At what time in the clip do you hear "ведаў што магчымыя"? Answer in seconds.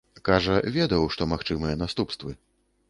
0.77-1.81